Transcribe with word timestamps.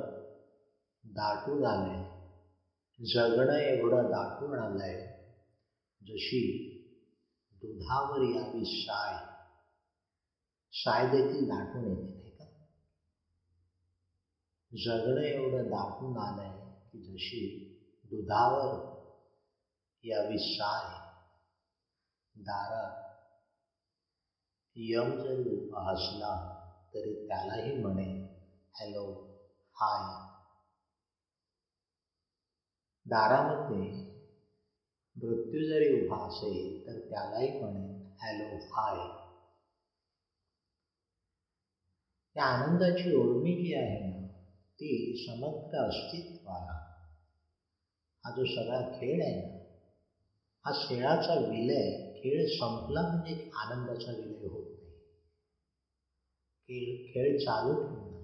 दाटून 1.03 1.65
आलंय. 1.65 2.01
जगणं 2.99 3.55
एवढं 3.55 4.05
दाटून 4.05 4.59
आलंय 4.59 4.97
जशी 6.01 6.70
दुधावर 7.63 8.21
यावी 8.21 8.63
शाय. 8.65 9.17
शाय 10.73 11.05
देखील 11.05 11.45
दाटून 11.45 11.87
येते 11.87 12.11
नाही 12.13 12.29
का? 12.29 12.45
जगणं 14.71 15.21
एवढं 15.21 15.67
दाटून 15.67 16.17
आलंय 16.17 16.57
की 16.93 16.99
जशी 16.99 17.45
दुधावर 18.03 18.73
यावी 20.03 20.37
शाय. 20.39 20.89
दारात 22.35 22.99
यम 24.75 25.15
जरी 25.17 25.49
उभा 25.53 25.91
असला 25.91 26.35
तरी 26.93 27.13
त्यालाही 27.13 27.81
म्हणे 27.81 28.09
हॅलो 28.75 29.11
हाय. 29.75 30.07
दारामध्ये 33.05 34.10
मृत्यू 35.15 35.63
जरी 35.63 35.89
उभा 35.89 36.17
असेल 36.25 36.71
तर 36.87 36.97
त्यालाही 36.99 37.51
म्हणेन 37.59 37.91
हॅलो 38.21 38.55
हाय. 38.71 38.97
त्या 42.35 42.43
आनंदाची 42.43 43.11
ओळमी 43.11 43.53
जी 43.55 43.73
आहे 43.73 43.97
ना 43.99 44.19
ती 44.79 45.13
समग्र 45.17 45.77
अस्तित्वाला. 45.77 46.73
हा 48.23 48.31
जो 48.31 48.43
सगळा 48.45 48.81
खेळ 48.93 49.21
आहे 49.21 49.35
ना 49.35 49.47
हा 50.65 50.71
खेळाचा 50.71 51.35
विलय 51.35 51.91
खेळ 52.15 52.43
संपला 52.49 53.01
म्हणजे 53.01 53.35
आनंदाचा 53.61 54.11
विलय 54.11 54.45
होत 54.45 54.63
नाही. 54.73 54.89
खेळ 56.69 56.93
खेळ 57.05 57.35
चालू 57.37 57.75
ठेवणं 57.75 58.19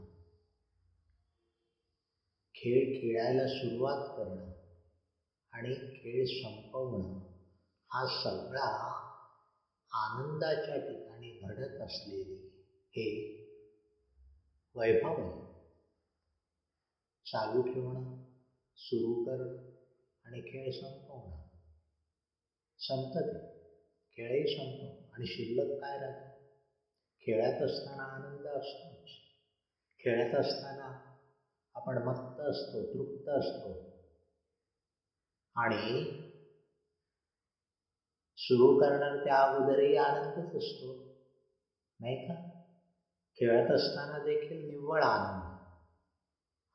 खेळ 2.56 2.86
खेळायला 2.94 3.46
सुरुवात 3.46 4.08
करणं 4.16 4.50
आणि 5.58 5.78
खेळ 5.94 6.24
संपवणं 6.26 7.08
हा 7.92 8.06
सगळा 8.06 8.68
आनंदाच्या 9.92 10.78
ठिकाणी 10.78 11.32
घडत 11.32 11.82
असलेले 11.82 12.36
हे 12.94 13.08
वैभव 14.76 15.22
आहे. 15.22 15.32
चालू 17.26 17.62
ठेवणं 17.62 18.06
सुरू 18.76 19.16
करणं 19.16 19.56
आणि 20.26 20.42
खेळ 20.42 20.70
संपवणं. 20.70 21.36
संपत 22.80 23.34
आहे 23.34 23.42
खेळही 24.18 24.46
संपतो. 24.46 24.94
आणि 25.12 25.26
शिल्लक 25.26 25.68
काय 25.68 25.98
राहतं? 25.98 26.30
खेळत 27.22 27.62
असताना 27.62 28.04
आनंद 28.04 28.48
असतोच. 28.48 29.20
खेळत 30.00 30.36
असताना 30.36 30.92
आपण 31.76 31.98
मत्त 31.98 32.40
असतो 32.40 32.84
तृप्त 32.84 33.30
असतो. 33.30 33.97
आणि 35.58 36.08
सुरू 38.38 38.72
करणार 38.74 39.16
त्या 39.16 39.40
अगोदरही 39.42 39.96
आनंदच 39.96 40.56
असतो. 40.56 40.92
नाही 42.00 42.16
का? 42.16 42.34
खेळत 43.38 43.72
असताना 43.72 44.20
देखील 44.20 44.66
निव्वळ 44.68 45.04
आनंद. 45.04 45.48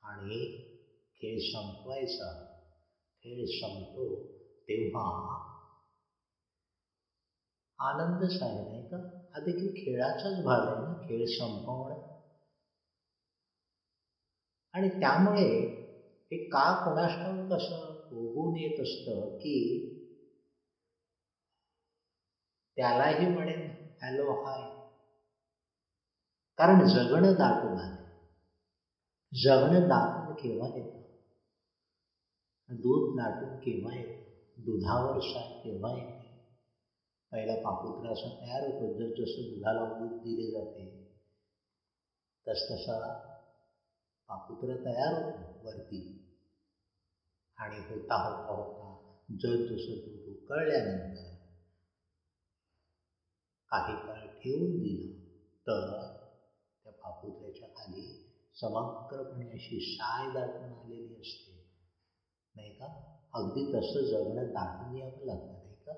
आणि 0.02 0.46
खेळ 1.20 1.36
संपवायचा. 1.38 2.32
खेळ 3.24 3.44
संपतो 3.48 4.14
तेव्हा 4.68 5.36
आनंदच 7.78 8.36
आहे 8.40 8.62
नाही 8.62 8.80
का? 8.82 8.96
हा 9.34 9.38
देखील 9.38 9.68
खेळाचाच 9.76 10.40
भाग 10.42 10.66
आहे 10.66 10.76
ना 10.76 10.92
खेळ 11.02 11.24
संपवणं. 11.28 11.94
आणि 14.74 14.88
त्यामुळे 14.88 15.44
हे 16.30 16.36
का 16.36 16.72
कोणास 16.82 17.16
कसं 17.50 17.91
होऊन 18.12 18.56
येत 18.56 18.80
असतं 18.80 19.26
की 19.40 19.54
त्यालाही 22.76 23.26
म्हणेन 23.26 23.68
हॅलो 24.02 24.30
हाय. 24.32 24.64
कारण 26.58 26.82
जगणं 26.84 27.32
दाटून 27.32 27.78
आले 27.78 28.00
जगणं 29.32 29.86
दाटून 29.86 30.30
केव्हा 30.32 30.68
येतं? 30.68 30.98
दूध 32.68 33.14
दाटून 33.14 33.54
केव्हा 33.56 33.94
येतं? 33.96 34.20
दुधावर 34.56 35.18
साय 35.18 35.52
केव्हा 35.52 35.92
येते? 35.92 36.30
पहिला 37.32 37.54
पापुत्र 37.54 38.12
असा 38.12 38.28
तयार 38.28 38.62
होतो 38.62 38.88
जर 38.88 39.10
जसं 39.18 39.46
दुधाला 39.46 39.84
दूध 39.84 40.10
दिले 40.10 40.50
जाते 40.50 40.86
तसतसा 42.46 42.98
पापुत्र 44.28 44.74
तयार 44.74 45.12
होतो 45.12 45.48
वरती. 45.62 46.00
आणि 47.62 47.78
होता 47.78 48.14
होता 48.14 48.52
होता 48.52 48.94
जर 49.28 49.56
जसं 49.62 49.96
दूध 49.96 50.28
उकळल्यानंतर 50.28 51.30
काही 53.70 53.94
काळ 53.94 54.26
ठेवून 54.26 54.78
दिलं 54.78 55.08
तर 55.66 55.90
त्या 56.84 56.92
पापुत्र्याच्या 56.92 57.68
खाली 57.68 58.12
समग्रपणे 58.56 59.48
अशी 59.50 59.78
साय 59.80 60.28
दाटून 60.28 60.72
आलेली 60.72 61.16
असते. 61.16 61.56
नाही 62.54 62.70
का? 62.70 62.88
अगदी 63.32 63.64
तसं 63.74 64.02
जगणं 64.02 64.48
दाटून 64.48 64.94
यावं 64.96 65.24
लागतं 65.24 65.58
नाही 65.62 65.74
का? 65.86 65.92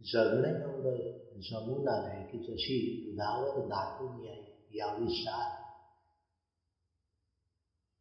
जगणं 0.00 0.58
एवढं 0.60 1.00
जमून 1.40 1.88
आलंय 1.88 2.22
की 2.22 2.38
जशी 2.38 2.78
दुधावर 2.96 3.60
दाटून 3.60 4.18
या 4.24 4.34
यावी 4.70 5.08
साय 5.08 5.65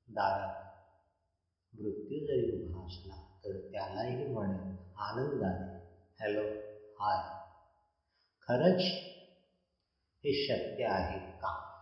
दारात 0.08 0.66
मृत्यू 1.74 2.20
जरी 2.20 2.64
उभा 2.64 2.86
असला 2.86 3.16
तर 3.44 3.72
त्यालाही 3.72 4.34
म्हणेन 4.34 4.76
आनंदाने. 4.96 5.86
Hello 6.20 6.42
hi. 6.94 7.46
खरंच? 8.42 8.82
हे 10.24 10.48
शक्य 10.48 10.86
आहे 10.86 11.20
का? 11.20 11.82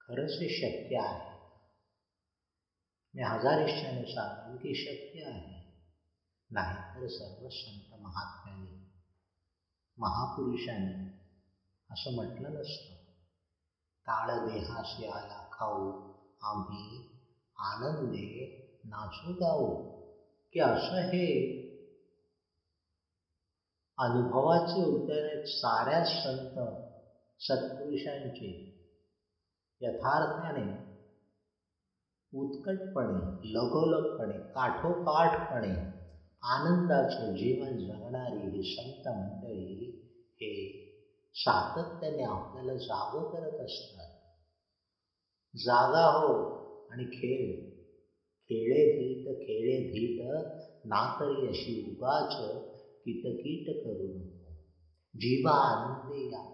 खरंच 0.00 0.30
हे 0.30 0.48
शक्य 0.48 0.96
आहे 0.96 1.30
मी 3.14 3.22
हजार 3.22 3.58
इच्छाने 3.58 4.12
सांगेन 4.12 4.56
की 4.56 4.74
शक्य 4.74 5.24
आहे. 5.24 5.60
नाहीतर 6.50 7.06
सर्व 7.08 7.48
संत 7.50 8.00
महात्म्याने 8.00 8.90
महापुरुषांनी 9.98 11.08
असं 11.90 12.14
म्हटलं 12.14 12.60
नसतं. 12.60 12.94
काळ 14.04 14.48
देहाशी 14.48 15.06
आला 15.06 15.48
खाऊ 15.52 16.09
आम्ही 16.40 17.00
आनंदे 17.56 18.44
नाचू 18.84 19.32
गाऊ. 19.32 19.72
की 20.54 20.60
असं 20.60 21.00
हे 21.08 21.24
अनुभवाचे 23.98 24.82
उद्गार 24.82 25.24
आहेत 25.24 25.42
साऱ्या 25.46 26.02
संत 26.04 26.58
सत्पुरुषांचे. 27.40 28.50
यथार्थाने 29.80 30.66
उत्कटपणे 32.32 33.20
लगोलगपणे 33.52 34.38
काठोकाठपणे 34.54 35.74
आनंदाचं 36.42 37.32
जीवन 37.32 37.76
जगणारी 37.78 38.46
ही 38.48 38.62
संत 38.62 39.08
मंडळी 39.08 39.86
हे 40.40 40.52
सातत्याने 41.36 42.22
आपल्याला 42.22 42.74
जागो 42.74 43.22
करत 43.22 43.60
असतात. 43.60 44.09
जागा 45.54 46.04
हो 46.06 46.28
आणि 46.90 47.04
खेळ. 47.04 47.52
खेळे 48.50 48.84
धीट 48.86 49.28
खेळे 49.40 49.78
धीट 49.80 50.20
नातरी 50.84 51.46
अशी 51.46 51.74
उगाच 51.90 52.34
किटकीट 53.04 53.70
करू 53.84 54.08
नको. 54.08 54.52
जीवा 55.14 55.52
आनंदे 55.70 56.22
यावा 56.26 56.48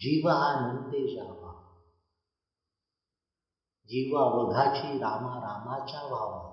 जीव 0.00 0.26
आनंदे 0.28 1.06
जावा. 1.06 1.52
जीवा 3.88 4.22
वघाची 4.24 4.96
रामा 4.96 5.38
रामाचा 5.38 6.04
व्हावा 6.04 6.44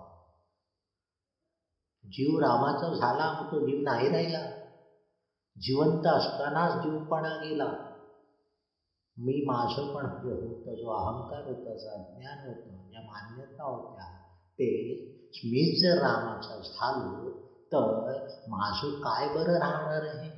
जीव 2.04 2.38
रामाचा 2.40 2.92
झाला 2.92 3.32
मग 3.32 3.46
तो 3.52 3.60
जीव 3.60 3.80
नाही 3.82 4.10
राहिला. 4.10 4.44
जिवंत 5.56 6.08
असतानाच 6.08 6.74
जीवपणा 6.74 7.36
गेला. 7.36 7.72
मी 9.20 9.42
माझं 9.46 9.86
पण 9.94 10.06
जे 10.16 10.32
होतं 10.32 10.76
जो 10.76 10.88
अहंकार 10.90 11.44
होता 11.46 11.74
जो 11.76 11.90
अज्ञान 11.90 12.38
होतं 12.40 12.76
ज्या 12.90 13.02
मान्यता 13.02 13.64
होत्या 13.64 14.06
ते 14.60 14.70
मीच 15.44 15.80
जर 15.80 15.98
रामाचा 16.02 16.58
झालो 16.58 17.30
तर 17.72 18.12
माझं 18.48 18.90
काय 19.02 19.28
बरं 19.28 19.58
राहणार 19.60 20.04
आहे? 20.04 20.30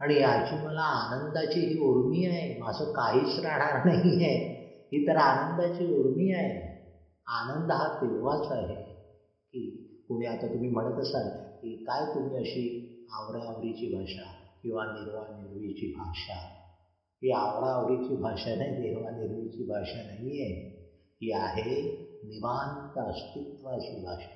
आणि 0.00 0.16
याची 0.16 0.56
मला 0.56 0.82
आनंदाची 0.94 1.60
ही 1.60 1.76
उर्मी 1.80 2.24
आहे. 2.24 2.52
माझं 2.54 2.84
काहीच 2.94 3.38
राहणार 3.38 3.78
नाही 3.84 4.16
आहे 4.22 4.36
ही 4.92 4.98
तर 5.06 5.16
आनंदाची 5.16 5.84
उर्मी 5.84 6.30
आहे. 6.32 6.58
आनंद 7.26 7.70
हा 7.72 7.88
तेव्हाच 8.00 8.46
आहे 8.50 8.74
की 8.74 9.66
कुणी 10.08 10.26
आता 10.26 10.46
तुम्ही 10.46 10.68
म्हणत 10.68 10.98
असाल 10.98 11.28
की 11.62 11.74
काय 11.86 12.04
तुम्ही 12.14 12.36
अशी 12.36 12.68
आवराआवरीची 13.08 13.88
भाषा 13.88 14.30
किंवा 14.64 14.84
निर्वानिर्वीची 14.86 15.86
भाषा 15.96 16.38
ही 17.22 17.30
आवडाआवडीची 17.30 18.16
भाषा 18.16 18.54
नाही 18.54 18.74
निर्वा 18.78 19.10
भाषा 19.68 20.02
नाही 20.02 20.40
आहे 20.40 20.52
ही 21.20 21.30
आहे 21.32 21.72
निवांत 22.22 22.98
अस्तित्वाची 22.98 23.96
भाषा. 24.00 24.34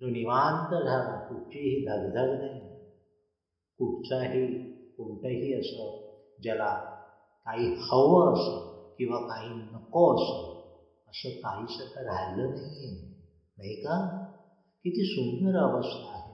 जो 0.00 0.08
निवांत 0.08 0.72
झाला 0.72 1.16
कुठचीही 1.28 1.84
धगधग 1.84 2.32
नाही. 2.38 2.60
कुठचाही 3.78 4.46
कोणतंही 4.98 5.52
असं 5.54 5.90
ज्याला 6.38 6.72
काही 7.46 7.66
हवं 7.90 8.32
असं 8.32 8.60
किंवा 8.98 9.18
काही 9.18 9.52
नको 9.72 10.04
असं 10.14 10.46
असं 11.08 11.30
काहीच 11.38 11.76
तर 11.80 12.04
राहिलं 12.04 12.52
नाही 12.52 12.86
आहे 12.86 12.94
नाही 13.58 13.74
का? 13.74 13.98
किती 14.84 15.04
सुंदर 15.04 15.58
अवस्था 15.58 16.14
आहे. 16.14 16.25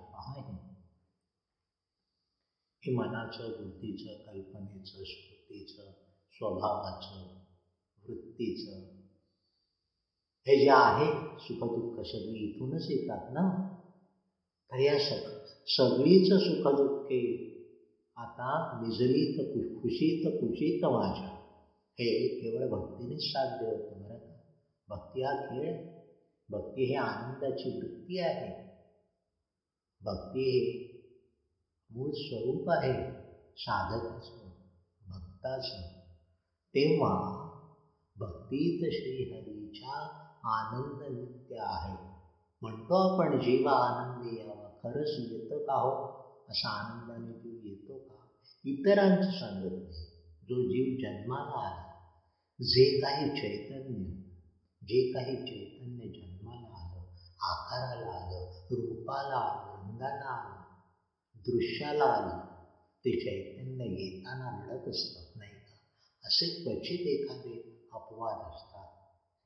हे 2.87 2.93
मनाचं 2.93 3.51
बुद्धीचं 3.51 4.15
कल्पनेचं 4.27 5.03
स्मृतीचं 5.03 5.91
स्वभावाचं 6.33 7.23
वृत्तीचं 8.05 8.81
हे 10.47 10.57
जे 10.61 10.69
आहे 10.69 11.07
सुखदुःख 11.39 12.01
सगळी 12.01 12.45
इथूनच 12.45 12.87
येतात 12.91 13.29
ना? 13.29 13.45
तर 14.71 14.79
या 14.79 14.97
सग 14.99 15.29
सगळीच 15.67 16.33
सुखदुःखे 16.33 17.23
आता 18.17 18.59
निजरीत 18.73 19.39
खुशीत 19.75 20.27
कुशीत 20.41 20.85
माझ्या. 20.85 21.29
हे 21.99 22.27
केवळ 22.29 22.67
भक्तीनेच 22.69 23.23
साध्य 23.23 23.67
होतं 23.67 24.01
बरं 24.01 24.17
का? 24.17 24.33
भक्ती 24.89 25.23
हा 25.23 25.35
खेळ. 25.35 25.73
भक्ती 26.49 26.85
हे 26.85 26.95
आनंदाची 26.95 27.79
वृत्ती 27.79 28.19
आहे. 28.19 28.51
भक्ती 30.01 30.49
हे 30.51 30.71
मूळ 31.95 32.11
स्वरूप 32.15 32.71
आहे. 32.71 33.23
साधकाचं 33.57 34.49
भक्ताचं 35.07 35.83
तेव्हा 36.75 37.39
भक्तीत 38.17 38.79
श्रीहरीच्या 38.93 40.09
आनंद 40.45 41.03
नित्य 41.03 41.57
आहे. 41.59 42.13
म्हणतो 42.61 43.13
आपण 43.13 43.39
जीवा 43.39 43.73
आनंदी 43.73 44.39
यावा, 44.39 44.69
खरंच 44.69 45.11
येतं 45.19 45.59
का 45.59 45.75
हो? 45.75 46.13
असा 46.49 46.69
आनंदाने 46.69 47.33
जीव 47.33 47.59
येतो 47.65 47.99
का? 47.99 48.15
इतरांचं 48.65 49.31
सांगत 49.31 49.73
नाही. 49.73 50.05
जो 50.43 50.63
जीव 50.63 50.99
जन्माला 50.99 51.67
आला, 51.67 51.93
जे 52.61 53.01
काही 53.01 53.29
चैतन्य, 53.29 54.11
जे 54.83 55.11
काही 55.13 55.37
चैतन्य 55.37 56.09
जन्माला 56.09 56.81
आलं, 56.81 57.01
आकाराला 57.41 58.11
आलं, 58.11 58.51
रूपाला 58.71 59.37
आलं, 59.37 59.83
रंगाला 59.83 60.41
आलं 60.41 60.62
दृश्याला 61.47 62.05
आलं. 62.05 62.39
ते 63.05 63.17
चैतन्य 63.17 63.85
येताना 63.85 64.51
रडत 64.51 64.89
असतात 64.89 65.37
नाही 65.37 65.55
का? 65.55 65.75
असे 66.25 66.49
क्वचित 66.49 67.07
एखादे 67.07 67.57
अपवाद 67.91 68.49
असतात. 68.49 68.87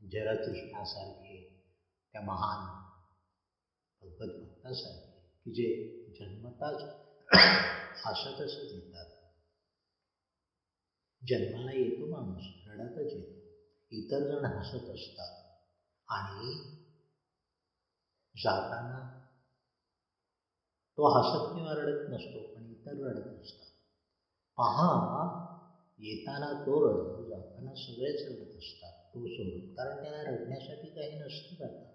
जरतृष्णासारखे 0.00 1.40
त्या 2.12 2.20
महान 2.20 2.66
भगवत 4.02 4.28
भक्तासारखे 4.40 5.12
की 5.44 5.50
जे 5.50 5.96
जन्मताच 6.08 6.84
हसतच 8.04 8.58
येतात 8.62 9.06
जन्माला 11.22 11.72
येतो 11.72 12.06
माणूस 12.06 12.44
रडतच 12.66 13.14
येतो. 13.14 13.36
इतर 13.90 14.24
जण 14.24 14.44
हसत 14.44 14.90
असतात. 14.90 15.30
आणि 16.08 16.58
जाताना 18.36 19.15
तो 20.98 21.18
हसत 21.18 21.50
किंवा 21.54 21.72
रडत 21.72 22.04
नसतो 22.08 22.42
पण 22.54 22.70
इतर 22.70 22.92
रडत 23.06 23.32
असतात 23.40 23.72
पहा 24.58 24.88
येताना 25.98 26.52
तो 26.52 26.76
रडतो 26.86 27.24
जाताना 27.24 27.74
सगळेच 27.74 28.24
रडत 28.26 28.56
असतात. 28.56 28.92
तो 28.92 29.26
सोडून 29.26 29.60
कारण 29.76 30.00
त्याला 30.00 30.22
रडण्यासाठी 30.22 30.88
काही 30.88 31.14
नसतं 31.16 31.54
जातात 31.54 31.86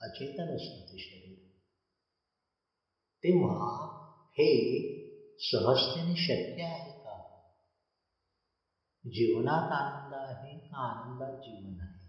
अचेतन 0.00 0.54
असतं 0.54 0.80
ते 0.80 0.98
शरीर. 0.98 1.34
तेव्हा 3.24 3.84
हे 4.36 4.50
सहजतेने 5.40 6.14
शक्य 6.16 6.62
आहे 6.62 6.90
का? 6.92 7.18
जीवनात 9.04 9.72
आनंद 9.72 10.14
आहे 10.14 10.58
का? 10.58 10.76
आनंदात 10.90 11.32
जीवन 11.32 11.80
आहे. 11.80 12.06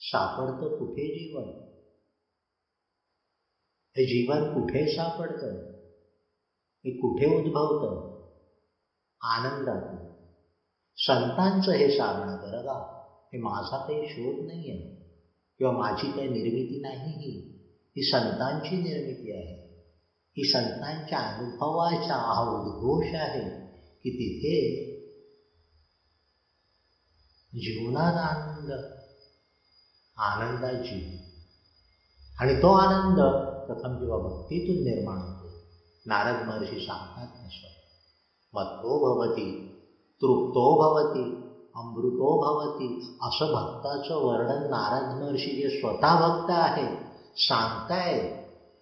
सापडतं 0.00 0.76
कुठे 0.76 1.08
जीवन? 1.10 1.67
हे 3.98 4.04
जीवन 4.04 4.52
कुठे 4.54 4.86
सापडतं? 4.86 5.54
हे 6.84 6.90
कुठे 6.90 7.26
उद्भवतं? 7.26 8.18
आनंदात 9.22 9.96
संतांचं 10.96 11.72
हे 11.72 11.88
साधणं 11.88 12.36
बरं 12.40 12.62
का 12.62 13.04
हे 13.32 13.38
माझा 13.38 13.76
काही 13.76 14.08
शोध 14.08 14.46
नाही 14.46 14.70
आहे 14.70 14.82
किंवा 15.58 15.72
माझी 15.72 16.10
काही 16.10 16.28
निर्मिती 16.28 16.80
नाही 16.80 17.10
ही. 17.10 17.40
ही 17.96 18.02
संतांची 18.02 18.76
निर्मिती 18.76 19.32
आहे. 19.32 19.54
ही 20.36 20.50
संतांच्या 20.52 21.18
अनुभवाचा 21.18 22.14
हा 22.14 22.42
उद्घोष 22.42 23.14
आहे 23.14 23.48
की 24.04 24.10
तिथे 24.10 24.88
जीवनात 27.52 28.16
आनंद 28.16 28.70
आनंदाची 30.16 31.24
आणि 32.40 32.54
तो 32.54 32.72
आनंद 32.72 33.48
प्रथम 33.72 33.94
जेव्हा 33.94 34.18
भक्तीतून 34.18 34.84
निर्माण 34.84 35.18
होतो. 35.18 35.48
नारद 36.06 36.46
महर्षी 36.46 36.80
सांगतात 36.80 37.26
नश्वर. 37.26 37.78
मत्तो 38.54 38.98
भवती 38.98 39.64
तृप्तो 40.22 40.78
भवती 40.82 41.44
अमृतो 41.74 42.40
भवती 42.40 43.16
असं 43.22 43.46
भक्ताचं 43.46 44.14
वर्णन 44.14 44.70
नारद 44.70 45.22
महर्षी 45.22 45.50
जे 45.50 45.80
स्वतः 45.80 46.28
भक्त 46.28 46.50
आहे 46.50 46.86
सांगताय 47.36 48.18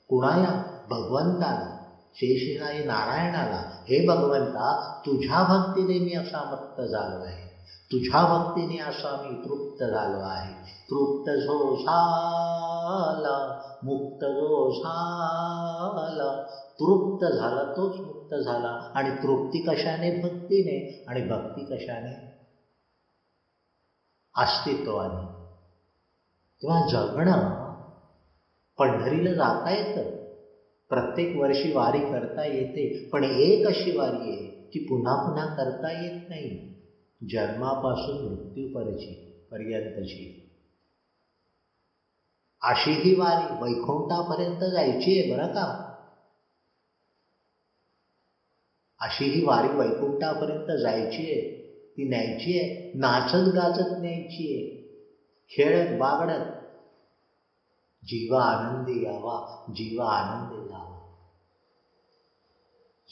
कुणाला 0.08 0.80
भगवंताला 0.90 1.76
शेषिनाई 2.14 2.84
नारायणाला. 2.84 3.70
हे 3.82 4.06
भगवंता 4.06 4.99
तुझ्या 5.06 5.42
भक्तीने 5.42 5.99
मी 5.99 6.14
असा 6.14 6.50
मत्त 6.52 6.80
झालो 6.80 7.25
आहे. 7.25 7.46
तुझ्या 7.92 8.38
भक्तीने 8.38 8.78
असा 8.78 9.22
मी 9.22 9.49
तृप्त 9.49 9.84
झालो 9.84 10.18
आहे. 10.18 10.54
तृप्त 10.90 11.30
जो 11.30 11.76
झाला 12.87 13.61
मुक्त 13.83 14.25
जो 14.25 14.71
झाला 14.71 16.47
तृप्त 16.81 17.25
झाला 17.25 17.62
तोच 17.64 17.97
मुक्त 18.05 18.35
झाला. 18.35 18.90
आणि 18.95 19.11
तृप्ती 19.11 19.64
कशाने? 19.64 20.11
भक्तीने. 20.11 21.05
आणि 21.09 21.23
भक्ती 21.23 21.76
कशाने? 21.76 22.37
अस्तित्वाने. 24.37 25.37
तेव्हा 26.62 26.81
जगणं 26.90 27.66
पंढरीला 28.78 29.33
जाता 29.33 29.71
येतं. 29.71 30.26
प्रत्येक 30.88 31.37
वर्षी 31.37 31.73
वारी 31.73 32.00
करता 32.00 32.45
येते. 32.45 33.09
पण 33.12 33.25
एक 33.25 33.66
अशी 33.66 33.97
वारी 33.97 34.31
आहे 34.31 34.71
की 34.73 34.78
पुन्हा 34.78 35.14
पुन्हा 35.14 35.47
करता 35.47 35.93
येत 35.93 36.28
नाही. 36.28 36.73
जन्मापासून 37.31 38.28
मृत्यूपर्यंतची. 38.28 39.33
पर्यंतची 39.50 40.45
अशी 42.62 42.90
ही 42.90 43.14
वारी 43.14 43.46
वैकुंठापर्यंत 43.62 44.64
जायची 44.72 45.18
आहे 45.18 45.28
बरं 45.30 45.46
का? 45.46 45.82
अशी 49.00 49.25
ही 49.25 49.42
वारी 49.42 49.68
वैकुंठापर्यंत 49.68 50.70
जायची 50.70 51.32
आहे. 51.32 51.42
ती 51.96 52.08
न्यायची 52.08 52.58
आहे. 52.58 52.90
नाचत 52.94 53.48
गाजत 53.56 53.94
न्यायची 53.96 54.54
आहे. 54.54 54.64
खेळत 55.50 55.96
बागडत. 55.98 56.44
जीवा 58.02 58.42
आनंदी 58.44 59.04
यावा 59.04 59.40
जीवा 59.68 60.12
आनंदी 60.12 60.68
लावा 60.68 60.96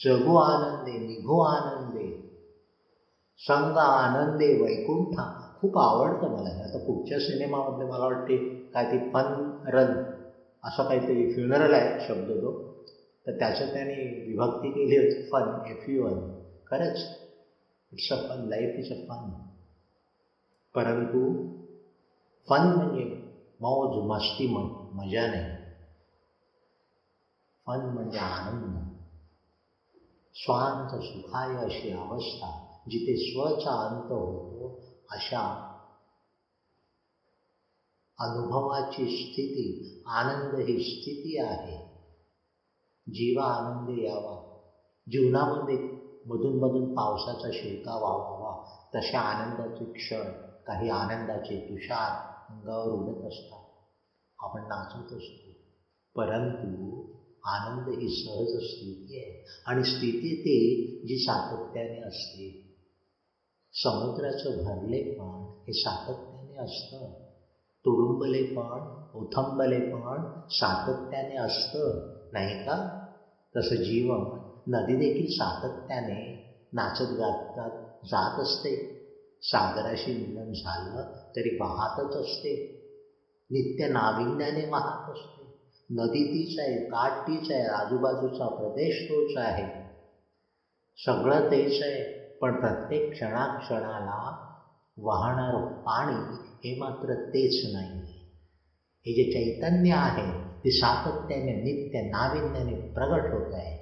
जगू 0.03 0.35
आनंदे 0.35 0.97
निघो 0.97 1.39
आनंदे. 1.39 2.21
संग 3.37 3.77
आनंदे 3.77 4.53
वैकुंठा. 4.53 5.27
खूप 5.55 5.77
आवडतं 5.77 6.31
मला 6.31 6.49
आता 6.49 6.77
पुढच्या 6.77 7.19
सिनेमामध्ये 7.19 7.85
मला 7.85 8.05
वाटते 8.05 8.54
काय 8.75 8.85
ती 8.85 8.97
फन 9.09 9.27
रन 9.65 9.91
असं 10.63 10.83
काहीतरी 10.83 11.25
फ्युनरल 11.33 11.73
आहे 11.73 12.07
शब्द 12.07 12.31
तो. 12.31 12.51
तर 13.25 13.31
त्याचं 13.31 13.73
त्याने 13.73 13.95
विभक्ती 14.27 14.69
केली 14.69 14.97
होती. 14.97 15.21
फन 15.31 15.69
एफ 15.69 15.89
यू 15.89 16.03
वन 16.05 16.19
खरंच 16.67 17.03
it's 17.91 18.11
a 18.11 18.15
fun 18.29 18.47
life 18.47 18.79
is 18.79 18.91
a 18.91 18.99
fun 19.07 19.29
परंतु 20.75 21.21
फन 22.47 22.67
म्हणजे 22.75 23.05
मौज 23.59 23.95
मस्ती 24.05 24.47
म 24.47 24.65
मजा 24.91 25.25
नाही. 25.27 25.55
फन 27.67 27.85
म्हणजे 27.93 28.17
आनंद. 28.17 28.75
स्वांत 30.35 30.95
सुखाय 31.01 31.55
अशी 31.55 31.91
अवस्था 31.91 32.49
जिथे 32.87 33.15
स्वचा 33.17 33.75
अंत 33.85 34.11
होतो 34.11 34.67
अशा 35.09 35.43
अनुभवाची 38.19 39.07
स्थिती 39.07 39.81
आनंद 40.05 40.55
ही 40.55 40.77
स्थिती 40.79 41.37
आहे. 41.37 41.77
जीवा 43.07 43.45
आनंद 43.45 43.89
यावा. 43.89 44.37
जीवनामध्ये 45.07 45.77
मधून 46.25 46.59
मधून 46.59 46.85
पावसाचा 46.93 47.49
शिरका 47.53 47.97
व्हावा. 47.97 48.55
तशा 48.95 49.19
आनंदाचे 49.19 49.85
क्षण 49.85 50.31
काही 50.65 50.89
आनंदाचे 50.89 51.59
तुषार 51.59 52.11
अंगावर 52.49 52.91
उडत 52.91 53.25
असतात. 53.25 53.61
आपण 54.39 54.65
नाचत 54.67 55.13
असतो. 55.13 55.51
परंतु 56.15 57.01
आनंद 57.43 57.87
ही 57.87 58.09
सहज 58.09 58.63
स्थिती 58.63 59.19
आहे. 59.19 59.43
आणि 59.65 59.83
स्थिती 59.83 60.39
ते 60.39 60.85
जी 61.07 61.17
सातत्याने 61.17 62.07
असते. 62.07 62.51
समुद्राचं 63.73 64.49
भरले 64.49 65.03
पण 65.03 65.45
हे 65.67 65.73
सातत्याने 65.73 66.63
असतं. 66.63 67.24
तुडुंबले 67.85 68.43
पण 68.43 68.85
उथंबले 69.13 69.79
पण 69.79 70.23
सातत्याने 70.49 71.35
असतं 71.35 71.97
नाही 72.31 72.55
का? 72.55 72.81
तसं 73.55 73.75
जीवन 73.75 74.25
नदी 74.67 74.95
देखील 74.95 75.27
सातत्याने 75.27 76.31
नाचत 76.73 77.11
गातात 77.11 77.69
जात 78.03 78.39
असते. 78.39 78.75
सागराशी 79.41 80.13
मिलन 80.13 80.51
झालं 80.51 81.03
तरी 81.35 81.49
वाहतच 81.59 82.15
असते. 82.15 82.55
नित्य 83.49 83.87
नाविन्याने 83.87 84.65
वाहत 84.65 85.09
असते. 85.09 85.43
नदी 85.89 86.23
तीच 86.23 86.59
आहे 86.59 86.77
काठ 86.79 87.13
तीच 87.19 87.51
आहे 87.51 87.63
आजूबाजूचा 87.63 88.47
प्रदेश 88.47 89.03
तोच 89.03 89.37
आहे. 89.37 89.67
सगळं 90.97 91.39
तेच 91.39 91.77
आहे 91.81 92.03
पण 92.41 92.53
प्रत्येक 92.53 93.09
क्षणाक्षणाला 93.11 94.31
वाहणारं 94.97 95.59
पाणी 95.59 96.37
हे 96.65 96.75
मात्र 96.75 97.15
तेच 97.15 97.61
नाही. 97.65 97.99
हे 99.05 99.13
जे 99.13 99.23
चैतन्य 99.23 99.89
आहे, 99.89 100.33
ते 100.63 100.71
सातत्याने, 100.71 101.53
नित्य 101.53 102.01
नाविन्याने 102.01 102.75
प्रगट 102.75 103.33
होत 103.33 103.53
आहे. 103.53 103.75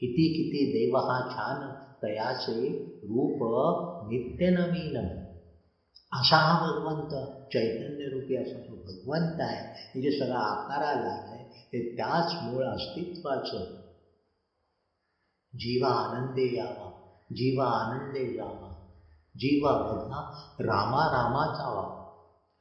किती 0.00 0.28
किती 0.28 0.70
देव 0.70 0.96
हा 0.96 1.28
छान 1.30 1.70
तयाचे 2.02 2.72
रूप 2.82 3.36
नित्य 4.02 4.50
नवीन. 4.50 4.96
असा 6.12 6.36
हा 6.36 6.56
भगवंत 6.56 7.14
चैतन्य 7.52 8.08
रूपी 8.08 8.36
असा 8.36 8.58
जो 8.58 8.76
भगवंत 8.76 9.40
आहे, 9.40 9.60
हे 9.94 10.00
जे 10.02 10.10
सगळं 10.10 10.36
आकाराला 10.36 11.10
आहे, 11.10 11.42
हे 11.42 11.82
त्याच 11.82 12.36
मूळ 12.42 12.64
अस्तित्वाचं. 12.64 13.64
जीवा 15.54 15.88
आनंदे 15.88 16.54
यावा 16.54 16.90
जीवा 17.32 17.66
आनंदे 17.66 18.32
जावा. 18.32 18.75
जीव 19.36 19.68
बघा 19.68 20.20
रामा 20.60 21.04
रामाचा 21.04 21.68
वा 21.68 22.06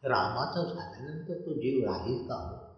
रामाचा 0.04 0.62
झाल्यानंतर 0.62 1.34
तो 1.34 1.54
जीव 1.54 1.86
राहील 1.86 2.28
का 2.28 2.36
हो? 2.36 2.76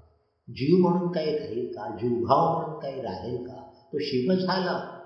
जीव 0.54 0.88
म्हणून 0.88 1.12
काही 1.12 1.38
राहील 1.38 1.74
का? 1.74 1.96
जीवभाव 1.96 2.56
म्हणून 2.56 2.80
काही 2.80 3.02
राहील 3.02 3.48
का? 3.48 3.56
तो 3.72 4.00
शिव 4.00 4.34
झाला. 4.34 5.04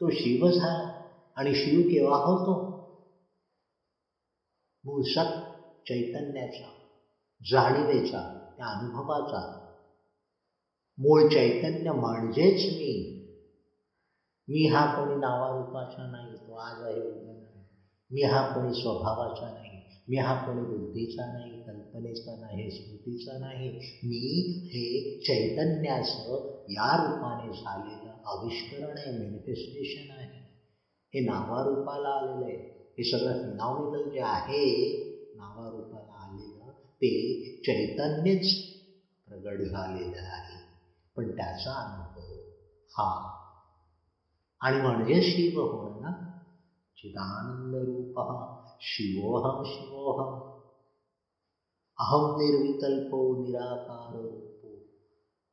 तो 0.00 0.10
शिव 0.10 0.48
झाला. 0.48 1.06
आणि 1.36 1.54
शिव 1.54 1.80
केव्हा 1.80 2.18
होतो? 2.18 2.80
मूळ 4.84 5.02
सत 5.02 5.40
चैतन्याचा 5.88 6.68
जाणीवेचा 7.50 8.46
त्या 8.56 8.66
अनुभवाचा. 8.66 9.66
मूळ 10.98 11.22
चैतन्य 11.22 11.92
म्हणजेच 11.92 12.76
मी. 12.76 13.16
मी 14.48 14.66
हा 14.66 14.86
कोणी 14.86 15.14
नावारूपाचा 15.14 16.10
नाही 16.10 16.36
तो 16.36 16.54
आज 16.54 16.82
आहे 16.82 17.39
मी 18.10 18.22
हा 18.22 18.40
कोणी 18.42 18.72
स्वभावाचा 18.72 19.48
नाही 19.50 19.78
मी 20.08 20.16
हा 20.16 20.34
कोणी 20.34 20.64
बुद्धीचा 20.64 21.26
नाही 21.26 21.56
कल्पनेचा 21.56 22.34
नाही 22.36 22.70
स्मृतीचा 22.70 23.36
नाही 23.38 23.68
मी 24.02 24.40
हे 24.66 25.00
चैतन्याचं 25.26 26.38
या 26.68 26.94
रूपाने 26.96 27.50
झालेलं 27.50 28.14
आविष्करण 28.24 28.98
आहे 28.98 29.10
मॅनिफेस्टेशन 29.10 30.10
आहे. 30.10 30.40
हे 31.14 31.20
नावारूपाला 31.20 32.08
आलेलं 32.08 32.44
आहे. 32.44 32.56
हे 32.98 33.04
सगळं 33.04 33.34
फिनॉमिनल 33.34 34.06
जे 34.08 34.20
आहे 34.20 34.90
नावारूपाला 35.34 36.22
आलेलं 36.22 36.70
ते 36.70 37.12
चैतन्यच 37.64 38.52
प्रगट 39.26 39.62
झालेलं 39.62 40.18
आहे. 40.18 40.58
पण 41.16 41.30
त्याचा 41.30 41.80
अनुभव 41.80 42.34
हा. 42.90 43.10
आणि 44.60 44.78
म्हणजे 44.78 45.20
शिव 45.22 45.60
होणं 45.60 46.00
ना 46.00 46.10
चिदानंद 47.00 47.74
रूप 47.74 48.18
शिवोहम 48.80 49.62
शिवोहम 49.66 50.32
अहम 51.98 52.26
निर्विकल्पो 52.40 53.20
निराकारो 53.36 54.20
रूपो। 54.26 54.72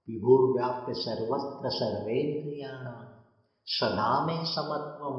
विभुर्व्याप्य 0.07 0.93
सर्वत्र 0.93 1.69
सर्वेंद्रियाणा 1.77 2.95
सदा 3.67 4.09
मे 4.25 4.35
समत्वम 4.45 5.17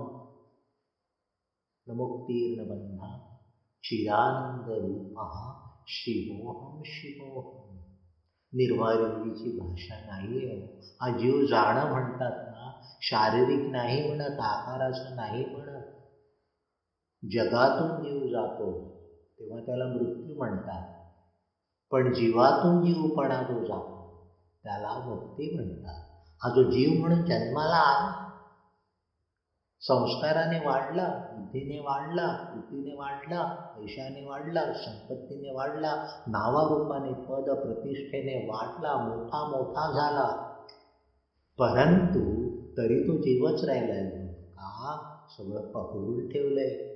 न 1.86 1.96
मुक्तीर्न 1.96 2.66
बंधा 2.68 3.10
चिदानंद 3.84 4.68
रूप 4.84 5.24
शिवोहम 5.96 6.80
शिवोहम 6.94 7.76
निर्वायुची 8.52 9.52
भाषा 9.58 10.00
नाही 10.04 10.46
आहे 10.48 10.60
हा 11.00 11.08
जीव 11.16 11.40
जाणं 11.50 11.88
म्हणतात 11.88 12.40
ना 12.46 12.70
शारीरिक 13.08 13.68
नाही 13.70 14.00
म्हणत 14.06 14.40
आकाराचं 14.40 15.14
नाही 15.14 15.44
म्हणत. 15.50 15.82
जगातून 17.22 18.02
जीव 18.02 18.26
जातो 18.26 18.84
तेव्हा 19.38 19.60
त्याला 19.60 19.86
मृत्यू 19.86 20.34
म्हणतात. 20.34 20.84
पण 21.90 22.12
जीवातून 22.12 22.80
जीवपणा 22.80 23.42
जो 23.42 23.64
जातो 23.64 24.04
त्याला 24.62 24.98
मुक्ती 25.04 25.54
म्हणतात. 25.54 26.02
हा 26.42 26.48
जो 26.48 26.62
जीव 26.62 27.00
म्हणून 27.00 27.24
जन्माला 27.24 27.76
आला 27.76 28.24
संस्काराने 29.80 30.58
वाढला 30.66 31.08
बुद्धीने 31.30 31.78
वाढला 31.80 32.32
कृतीने 32.50 32.94
वाढला 32.94 33.42
पैशाने 33.74 34.24
वाढला 34.24 34.72
संपत्तीने 34.72 35.54
वाढला 35.54 35.94
नावारूपाने 36.26 37.12
पद 37.12 37.50
प्रतिष्ठेने 37.50 38.46
वाढला 38.48 38.96
मोठा 38.96 39.44
मोठा 39.50 39.86
झाला. 39.92 40.26
परंतु 41.58 42.48
तरी 42.76 43.06
तो 43.06 43.16
जीवच 43.18 43.64
राहिला 43.64 44.08
का? 44.08 44.96
सगळं 45.28 45.60
पकडून 45.60 46.28
ठेवलंय. 46.28 46.87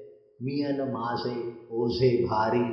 मी 0.45 0.61
अन 0.63 0.81
माझे 0.91 1.35
ओझे 1.71 2.11
भारी 2.23 2.69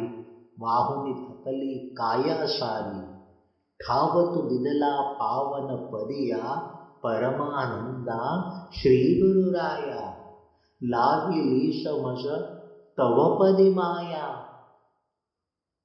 वाहुनी 0.58 1.14
थकली 1.24 1.78
काया 1.98 2.38
सारी 2.54 3.02
ठावत 3.80 4.38
दिदला 4.48 4.92
पावन 5.20 5.76
पदिया 5.92 6.54
परमानंदा 7.04 8.22
श्री 8.74 9.02
गुरुराया 9.20 10.00
लाविली 10.82 11.72
समज 11.82 12.26
तवपदी 12.98 13.70
माया 13.74 14.26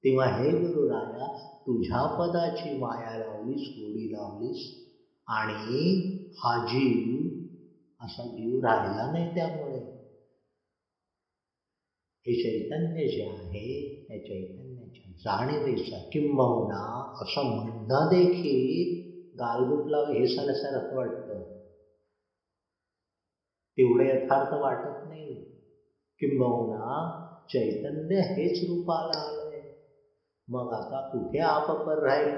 तेव्हा 0.03 0.27
हे 0.27 0.51
गुरुराया 0.53 1.27
तुझ्या 1.67 2.05
पदाची 2.17 2.77
माया 2.79 3.15
लावलीस 3.17 3.69
गोडी 3.77 4.11
लावलीस 4.11 4.65
आणि 5.27 5.85
हा 6.37 6.57
जीव 6.65 7.13
असा 8.01 8.25
जीव 8.29 8.59
राहिला 8.65 9.11
नाही 9.11 9.33
त्यामुळे 9.35 9.79
हे 12.27 12.33
चैतन्य 12.33 13.07
जे 13.07 13.23
आहे 13.23 13.89
त्या 13.89 14.17
चैतन्याच्या 14.17 15.11
जाणीवेचा 15.11 15.97
किंबहुना 16.11 17.11
असं 17.21 17.55
म्हणणं 17.55 18.07
देखील 18.07 18.93
गालगुटला 19.39 19.97
हे 19.97 20.25
सारखं 20.27 20.95
वाटतं. 20.95 21.43
तेवढे 23.77 24.09
यथार्थ 24.09 24.53
वाटत 24.53 25.05
नाही. 25.05 25.35
किंबहुना 26.19 27.09
चैतन्य 27.49 28.19
हेच 28.19 28.63
रूपाला 28.69 29.19
आलंय. 29.19 29.69
मग 30.49 30.73
आता 30.73 31.09
कुठे 31.09 31.39
आपपर 31.39 32.03
राहील? 32.03 32.35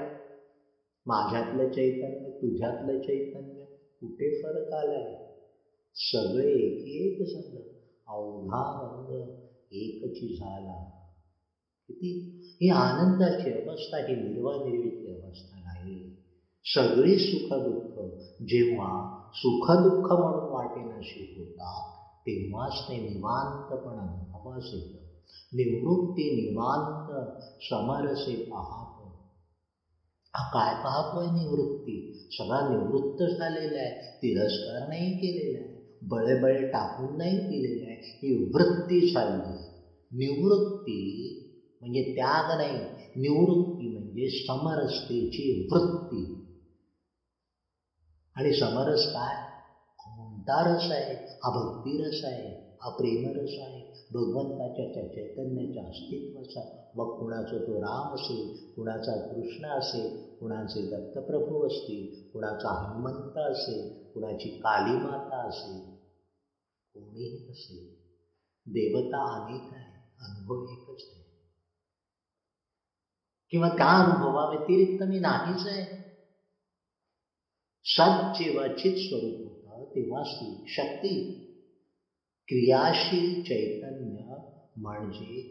माझ्यातलं 1.06 1.70
चैतन्य 1.70 2.30
तुझ्यातलं 2.30 2.98
चैतन्य 2.98 3.64
कुठे 4.00 4.42
फरक 4.42 4.72
आलाय? 4.72 5.14
सगळे 5.94 6.52
एक 6.52 6.86
एक 6.86 7.26
झालं 7.26 7.60
अवघा 8.06 8.80
रंग 8.82 9.30
एकची 9.72 10.28
झाला. 10.34 10.82
किती? 11.88 12.10
ही 12.60 12.68
आनंदाची 12.70 13.50
अवस्था 13.50 13.98
ही 13.98 14.14
निर्वानिर्वीची 14.14 15.08
अवस्था 15.10 15.58
नाही 15.58 16.06
सगळी 16.64 17.16
सुखदुःख 17.18 17.98
जेव्हा 18.40 18.90
सुखदुःख 19.34 20.12
म्हणून 20.12 20.48
वाटेनाशी 20.50 21.22
होतात 21.36 21.82
तेव्हाच 22.26 22.80
ते 22.82 22.98
निवांतपण 22.98 23.98
अनुभवास 23.98 24.70
येतं 24.72 24.98
निवृत्ती 25.52 26.28
निवांत 26.34 27.10
समरसे 27.60 28.34
पाहतो. 28.36 29.08
काय 30.34 30.74
पाहतोय 30.74 31.26
निवृत्ती? 31.26 32.00
सगळा 32.30 32.60
निवृत्त 32.62 33.22
झालेला 33.22 33.78
आहे. 33.78 33.90
तिरस्कार 34.22 34.88
नाही 34.88 35.12
केलेला 35.12 35.58
आहे. 35.58 35.67
बळेबळे 36.02 36.62
टाकून 36.62 37.16
नाही 37.16 37.38
केलेलं 37.38 37.84
आहे. 37.84 37.96
ही 38.22 38.32
वृत्ती 38.54 39.02
चालली. 39.02 39.54
निवृत्ती 40.10 41.32
म्हणजे 41.80 42.02
त्याग 42.02 42.50
नाही. 42.56 42.80
निवृत्ती 43.14 43.88
म्हणजे 43.88 44.28
समरसतेची 44.28 45.50
वृत्ती. 45.70 46.24
आणि 48.36 48.52
समरस 48.52 49.06
काय? 49.06 49.36
भक्ता 50.48 50.60
रस 50.66 50.88
आहे 50.92 51.14
हा 51.44 51.50
भक्तिरस 51.50 52.20
आहे 52.24 52.48
हा 52.82 52.90
प्रेमरस 52.90 53.54
आहे. 53.60 53.80
भगवंताच्या 54.12 54.84
त्या 54.94 55.02
चैतन्याच्या 55.08 55.82
अस्तित्वाचा 55.88 56.60
मग 56.94 57.08
कुणाचा 57.18 57.58
तो 57.58 57.80
राम 57.80 58.14
असेल 58.14 58.48
कुणाचा 58.76 59.16
कृष्ण 59.28 59.66
असेल 59.78 60.08
कुणाचे 60.40 60.86
दत्तप्रभू 60.88 61.66
असतील 61.66 62.06
कुणाचा 62.32 62.70
हनुमंत 62.78 63.38
असेल 63.38 63.86
कुणाची 64.14 64.48
कालीमाता 64.56 65.46
असेल 65.48 65.78
कोणीही 66.94 67.44
असेल 67.50 67.84
देवता 68.66 69.22
अनेक 69.34 69.72
आहे 69.72 69.92
अनुभव 70.24 70.64
एकच 70.70 71.04
आहे. 71.12 71.22
किंवा 73.52 73.68
त्या 73.68 73.90
अनुभवाव्यतिरिक्त 73.98 75.02
मी 75.02 75.18
नाहीच 75.18 75.66
आहे. 75.66 75.84
सत 77.86 78.42
स्वरूप. 78.98 79.57
होतं 80.00 80.22
तेव्हा 80.22 80.54
शक्ती. 80.66 81.34
क्रियाशील 82.48 83.42
चैतन्य 83.42 84.36
म्हणजे 84.76 85.42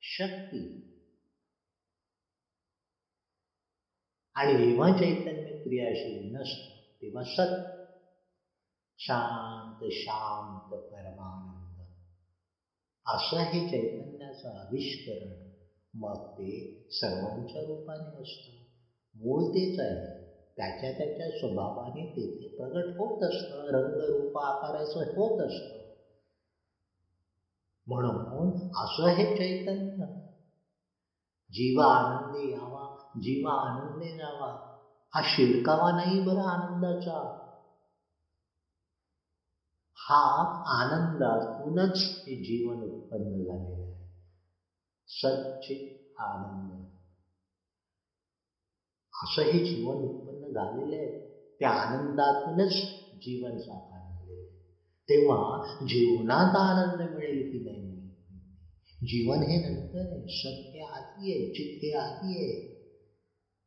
शक्ती. 0.00 0.74
आणि 4.34 4.54
जेव्हा 4.56 4.90
चैतन्य 4.90 5.52
क्रियाशील 5.52 6.36
नसतं 6.36 6.72
तेव्हा 7.02 7.22
सत. 7.22 7.54
शांत 8.98 9.84
शांत 9.92 10.74
परमानंद. 10.74 11.80
असं 13.06 13.36
हे 13.36 13.60
चैतन्याचं 13.60 14.48
आविष्करण 14.48 15.34
मग 15.94 16.14
ते 16.14 16.70
सर्वांच्या 16.90 17.62
रूपाने 17.62 18.20
असतं. 18.20 18.52
मूळ 19.14 19.44
तेच 19.44 19.78
आहे. 19.78 20.17
त्याच्या 20.58 20.90
त्याच्या 20.90 21.28
स्वभावाने 21.30 22.04
तेथे 22.06 22.48
प्रगट 22.48 22.84
होत 22.98 23.22
असतं 23.22 23.70
रंगरूप 23.70 24.38
आकाराचं 24.38 25.00
होत 25.16 25.40
असतं. 25.40 25.80
म्हणून 27.86 28.50
असं 28.82 29.06
हे 29.08 29.26
चैतन्य. 29.26 30.04
जीवा 31.50 31.86
आनंदी 31.86 32.50
यावा 32.50 32.86
जीवा 33.20 33.52
आनंदी 33.66 34.12
जावा. 34.14 34.52
हा 35.14 35.20
शिडकावा 35.24 35.90
नाही 35.92 36.18
बरं 36.20 36.42
आनंदाचा. 36.42 37.28
हा 39.96 40.44
आनंदातूनच 40.64 41.98
हे 42.26 42.36
जीवन 42.36 42.82
उत्पन्न 42.82 43.42
झालेलं 43.42 43.84
आहे. 43.84 43.94
सच्चित 45.08 45.80
आनंद 46.16 46.70
असं 49.22 49.42
हे 49.42 49.58
जीवन 49.58 49.96
उत्पन्न 49.96 50.48
झालेलं 50.48 50.96
आहे. 50.96 51.08
त्या 51.58 51.70
आनंदातूनच 51.70 52.72
जीवन 53.12 53.56
साकार 53.56 54.00
आहे. 54.00 54.44
तेव्हा 55.08 55.60
जीवनात 55.80 56.56
आनंद 56.56 57.00
मिळेल 57.14 57.48
की 57.50 57.58
नाही 57.58 57.94
जीवन 59.06 59.42
हे 59.42 59.58
नंतर 59.58 60.12
आहे. 60.12 60.26
सत्य 60.28 60.80
आधी 60.80 61.32
आहे. 61.32 61.50
चित्त 61.50 61.84
हे 61.84 61.92
आधी 61.92 62.42
आहे. 62.42 62.78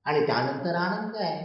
आणि 0.06 0.22
त्यानंतर 0.26 0.76
आनंद 0.76 1.16
आहे. 1.16 1.44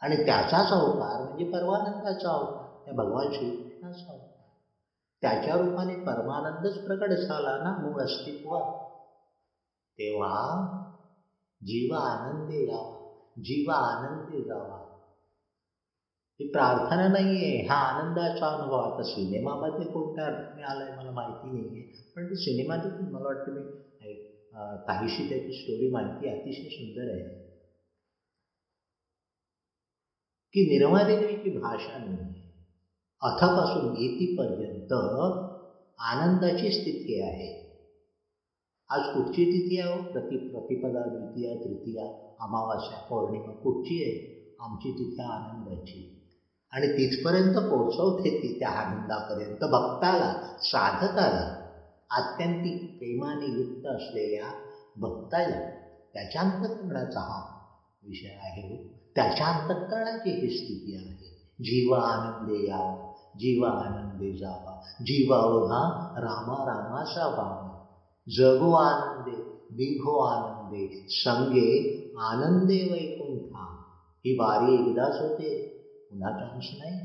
आणि 0.00 0.16
त्याचाच 0.16 0.66
अवतार 0.72 1.22
म्हणजे 1.22 1.44
परमानंदाचा 1.44 2.30
अवतार. 2.30 2.66
त्या 2.84 2.94
भगवान 2.94 3.28
श्रीकृष्णाचा 3.32 4.12
अवतार. 4.12 4.30
त्याच्या 5.22 5.54
रूपाने 5.54 5.94
परमानंदच 5.94 6.82
प्रकट 6.82 7.10
झाला 7.10 7.58
ना 7.62 7.72
मूळ 7.80 8.02
अस्तित्व 8.02 8.58
तेव्हा 9.98 10.74
जीव 11.64 11.92
आनंदी 11.96 12.60
यावा 12.68 12.96
जीव 13.36 13.70
आनंदी 13.72 14.42
जावा 14.44 14.76
ही 16.40 16.44
प्रार्थना 16.52 17.06
नाही 17.08 17.36
आहे 17.38 17.60
हा 17.68 17.74
आनंदाचा 17.88 18.50
अनुभव। 18.50 18.78
आता 18.78 19.02
सिनेमामध्ये 19.10 19.86
कोणत्या 19.86 20.24
अर्थाने 20.26 20.62
आलाय 20.70 20.90
मला 20.94 21.10
माहिती 21.10 21.50
नाही 21.50 21.76
आहे 21.76 21.84
पण 22.16 22.26
ते 22.26 22.34
सिनेमादेखील 22.36 23.08
मला 23.10 23.26
वाटतं 23.26 23.52
मी 23.52 24.14
काहीशी 24.86 25.22
त्याची 25.28 25.52
स्टोरी 25.52 25.88
माहिती 25.90 26.28
अतिशय 26.28 26.68
सुंदर 26.70 27.10
आहे. 27.12 27.24
की 30.54 30.62
निर्मादेवीची 30.66 31.50
भाषा 31.52 31.98
नाही 31.98 32.28
अथपासून 33.22 33.94
येतीपर्यंत 33.96 34.92
आनंदाची 35.98 36.70
स्थिती 36.70 37.18
आहे. 37.20 37.48
आज 38.94 39.06
कुठची 39.12 39.44
तिथी 39.44 39.78
आहे 39.78 39.86
हो? 39.88 39.98
प्रति 40.12 40.36
प्रतिपदा 40.50 41.04
द्वितीया 41.06 41.54
तृतीया 41.54 42.04
अमावास्या 42.38 42.98
पौर्णिमा 43.08 43.52
कुठची 43.62 44.02
आहे? 44.04 44.16
आमची 44.58 44.90
तिथ्या 44.92 45.26
आनंदाची. 45.28 46.02
आणि 46.72 46.88
तिथपर्यंत 46.88 47.56
पोचवते 47.68 48.32
ती 48.32 48.50
त्या 48.58 48.68
आनंदापर्यंत 48.80 49.64
भक्ताला 49.72 50.30
साधकाला 50.62 51.44
आत्यंतिक 52.10 52.78
प्रेमाने 52.98 53.46
युक्त 53.56 53.86
असलेल्या 53.86 54.50
भक्ताला 54.96 55.58
त्याच्या 56.14 56.40
अंतकरणाचा 56.40 57.20
हा 57.20 57.40
विषय 58.02 58.34
आहे 58.38 58.66
हो. 58.68 58.76
त्याच्या 59.16 59.48
अंतकरणाची 59.48 60.36
ही 60.40 60.48
स्थिती 60.48 60.96
आहे. 60.96 61.28
जीवा 61.58 61.98
आनंदे 62.12 62.64
यावा 62.66 63.02
जीवा 63.34 63.70
आनंदे 63.84 64.32
जावा 64.36 64.72
जीवा 65.00 65.38
ओघा 65.48 65.82
रामा 66.20 66.64
रामाचा 66.64 67.28
भावा 67.28 67.63
जगो 68.26 68.72
आनंदे 68.74 69.36
निघो 69.70 70.18
आनंदे 70.24 70.86
संगे 71.14 71.66
आनंदे 72.14 72.78
वैकुंठा. 72.84 73.64
ही 74.24 74.32
वारी 74.34 74.70
एकदाच 74.78 75.18
होते 75.20 75.48
पुन्हा 76.10 76.30
चान्स 76.32 76.68
नाही. 76.74 77.00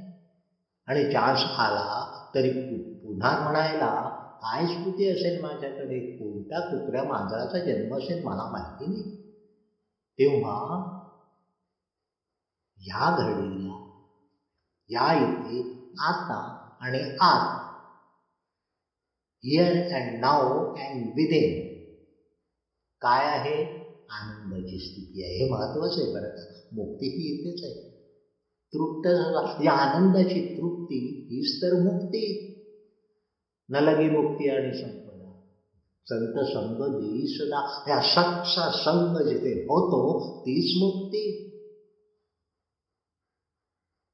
आणि 0.88 1.04
चान्स 1.06 1.44
आला 1.60 1.88
तरी 2.34 2.50
पुन्हा 2.70 3.36
म्हणायला 3.38 3.92
काय 4.42 4.66
स्मृती 4.66 5.08
असेल 5.08 5.38
माझ्याकडे? 5.42 6.00
कोणत्या 6.02 6.60
कुत्र्या 6.70 7.04
मांजराचा 7.04 7.60
जन्म 7.66 7.96
असेल 7.98 8.22
मला 8.24 8.46
माहिती 8.52 8.88
नाही. 8.88 9.04
तेव्हा 10.20 10.56
ह्या 12.82 13.10
घडीला 13.12 13.78
या 14.90 15.12
इथे 15.14 15.62
आता 16.08 16.42
आणि 16.82 17.02
आत 17.22 17.59
here 19.44 19.76
and 19.76 20.20
now 20.20 20.60
and 20.64 21.06
within 21.08 21.60
काय 23.02 23.26
आहे? 23.26 23.62
आनंदाची 24.10 24.78
स्थिती 24.80 25.24
आहे. 25.24 25.34
हे 25.34 25.50
महत्वाचं 25.50 26.02
आहे 26.02 26.12
बरं 26.12 26.28
का. 26.28 26.44
मुक्ती 26.72 27.06
ही 27.06 27.30
इथेच 27.30 27.60
आहे. 27.64 27.74
तृप्त 28.74 29.08
झाला. 29.08 29.42
या 29.64 29.72
आनंदाची 29.72 30.42
तृप्ती 30.42 31.00
हीच 31.30 31.56
तर 31.62 31.74
मुक्ती. 31.74 32.24
न 33.70 33.76
लगे 33.76 34.08
मुक्ती 34.08 34.48
आणि 34.48 34.74
संपदा. 34.74 35.32
संत 36.08 36.40
संग 36.46 36.82
देई 36.96 37.26
सदा. 37.28 37.62
या 37.88 38.00
सच्चा 38.00 38.70
संग 38.72 39.28
जिथे 39.28 39.54
होतो 39.54 40.02
तीच 40.24 40.72
मुक्ती. 40.82 41.46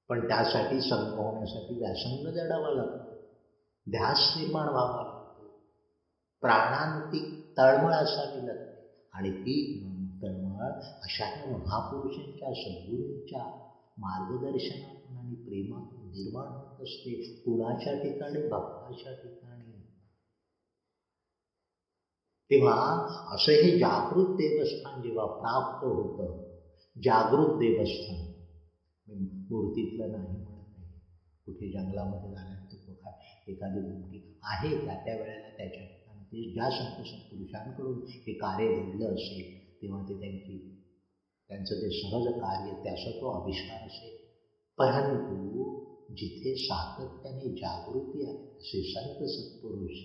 पण 0.10 0.22
त्यासाठी 0.22 0.80
संग 0.80 1.14
होण्यासाठी 1.14 1.78
व्यासंग 1.78 2.32
जडावा 2.32 2.70
लागतो. 2.72 3.14
ध्यास 3.88 4.34
निर्माण 4.36 4.68
व्हावा 4.68 5.05
प्राणांतिक 6.46 7.30
तळमळ 7.58 7.94
असावी 7.94 8.46
लागते 8.48 8.74
आणि 9.14 9.30
ती 9.30 9.56
तळमळ 10.24 10.64
अशा 11.04 11.26
महापुरुषांच्या 11.52 12.54
सद्गुरूंच्या 12.54 13.44
मार्गदर्शनातून 13.98 15.18
आणि 15.18 15.36
प्रेमातून 15.36 16.08
निर्माण 16.10 16.48
होत 16.48 16.82
असते. 16.82 17.16
कुणाच्या 17.46 17.94
ठिकाणी? 17.94 18.48
भक्ताच्या 18.48 19.14
ठिकाणी. 19.14 19.82
तेव्हा 22.52 22.76
असं 23.36 23.52
हे 23.52 23.78
जागृत 23.80 24.36
देवस्थान 24.36 25.02
जेव्हा 25.02 25.26
प्राप्त 25.26 25.84
होतं 25.84 26.44
जागृत 26.96 27.58
देवस्थान 27.60 28.24
मूर्तीतलं 29.52 30.12
नाही 30.12 30.38
म्हणत 30.38 30.78
नाही 30.78 30.92
कुठे 31.46 31.72
जंगलामध्ये 31.72 32.32
जाण्याचं 32.32 33.52
एखादी 33.52 33.80
मूर्ती 33.80 34.40
आहे 34.44 34.86
त्या 34.86 35.04
त्या 35.06 35.16
वेळेला 35.16 35.50
त्याच्या 35.58 35.86
ते 36.32 36.46
ज्या 36.52 36.70
संत 36.70 37.02
पुरुषांकडून 37.30 37.98
हे 38.28 38.34
कार्य 38.36 38.68
घडलं 38.70 39.14
असेल 39.14 39.46
तेव्हा 39.82 40.02
ते 40.02 40.14
त्यांची 40.14 40.58
त्यांचं 41.50 41.76
ते 41.76 41.90
सहज 41.92 42.28
कार्य 42.38 42.74
त्याचा 42.84 43.12
तो 43.12 43.30
आविष्कार 43.30 43.86
असेल. 43.86 44.16
परंतु 44.78 45.36
जिथे 46.10 46.54
सातत्याने 46.56 47.50
जागृती 47.54 48.24
आहे 48.24 48.34
असे 48.34 48.82
संत 48.84 49.24
सत्पुरुष 49.30 50.04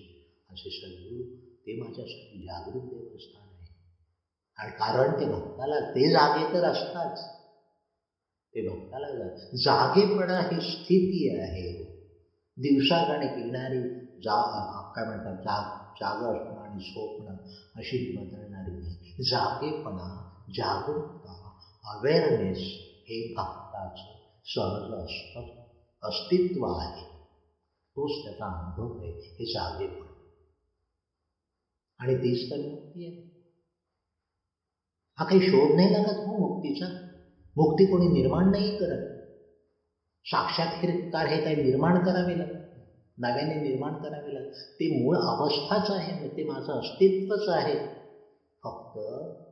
असे 0.49 0.69
सद्गुरू 0.69 1.21
ते 1.65 1.75
माझ्यासाठी 1.77 2.39
जागृत 2.39 2.81
देवस्थान 2.83 3.47
आहे. 3.47 3.65
आणि 4.57 4.71
कारण 4.77 5.13
ते 5.13 5.25
भक्ताला 5.27 5.79
ते 5.87 6.09
जागे 6.11 6.43
तर 6.53 6.63
असतात 6.69 7.19
ते 8.53 8.61
भक्ताला 8.61 9.07
जागेपणा 9.57 10.39
ही 10.41 10.59
स्थिती 10.61 11.27
आहे. 11.31 11.71
दिवसाकडे 12.57 13.25
येणारी 13.35 13.83
जा 14.17 14.39
काय 14.95 15.05
म्हणतात? 15.05 15.33
जाग 15.35 15.69
जाग 16.01 16.23
असणं 16.23 16.59
आणि 16.59 16.79
स्वप्न 16.79 17.33
अशी 17.75 17.97
बदलणारी 18.13 18.75
नाही 18.77 19.23
जागेपणा 19.23 20.07
जागरूकता 20.47 21.49
अवेअरनेस 21.83 22.63
हे 23.07 23.21
भक्ताचं 23.37 24.15
सहज 24.45 24.91
असतं 25.03 25.45
अस्तित्व 26.03 26.65
आहे. 26.65 27.03
तोच 27.95 28.11
त्याचा 28.23 28.45
अनुभव 28.45 28.87
आहे 28.99 29.09
हे 29.39 29.45
जागेपण. 29.45 30.05
आणि 31.99 32.15
तीच 32.15 32.45
तर 32.49 32.61
मुक्ती 32.61 33.05
आहे. 33.05 33.15
हा 35.17 35.23
काही 35.23 35.41
शोध 35.41 35.75
नाही 35.75 35.91
लागत 35.91 36.21
हो 36.21 36.35
मुक्तीचा. 36.37 36.85
मुक्ती 37.55 37.85
कोणी 37.85 38.07
निर्माण 38.07 38.49
नाही 38.51 38.71
करत. 38.71 39.03
साक्षात्कार 40.25 41.27
हे 41.27 41.39
काही 41.39 41.55
निर्माण 41.55 42.01
करावे 42.01 42.37
लागत. 42.37 42.60
नव्याने 43.17 43.55
निर्माण 43.57 43.95
करावे 43.95 44.33
लागेल. 44.33 44.49
ते 44.79 44.87
मूळ 44.93 45.15
अवस्थाच 45.17 45.89
आहे 45.91 46.27
ते 46.27 46.43
माझं 46.43 46.77
अस्तित्वच 46.77 47.47
आहे. 47.49 47.75
फक्त 48.63 48.97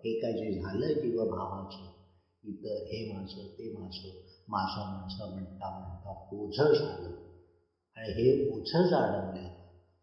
हे 0.04 0.14
काय 0.14 0.34
जे 0.34 0.52
झालं 0.52 0.92
जीवभावाचं 0.94 1.88
इतर 2.44 2.84
हे 2.84 3.04
माझं 3.06 3.46
ते 3.48 3.70
माझं 3.70 4.12
माझं 4.48 4.90
माझं 4.90 5.32
म्हणता 5.32 5.70
म्हणता 5.72 6.14
ओझं 6.34 6.72
झालं. 6.72 7.10
आणि 7.98 8.12
हे 8.12 8.32
ओझं 8.50 8.84
जाणवलं 8.84 9.48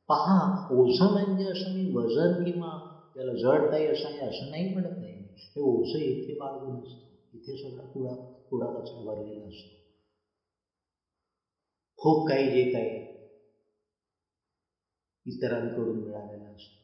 पहा 0.08 0.38
ओझं 0.70 1.10
म्हणजे 1.12 1.44
असं 1.44 1.72
मी 1.72 1.84
वजन 1.92 2.36
किंवा 2.42 2.76
त्याला 3.16 3.32
जड 3.34 3.64
काही 3.64 3.86
असं 3.86 4.08
आहे 4.08 4.20
असं 4.20 4.50
नाही 4.50 4.66
म्हणत 4.66 5.00
नाही 5.00 5.12
हे 5.56 5.60
ओझं 5.62 5.98
इथे 5.98 6.34
बाळगून 6.34 6.80
असतं. 6.80 7.04
इथे 7.32 7.56
सगळा 7.56 7.84
कुडा 7.84 8.14
कुडा 8.50 8.68
कचरा 8.70 9.00
भरलेला 9.02 9.44
असतो. 9.44 9.72
खूप 11.98 12.26
काही 12.28 12.48
जे 12.48 12.64
काही 12.64 12.98
इतरांकडून 15.26 16.02
मिळालेलं 16.02 16.46
असतं. 16.46 16.76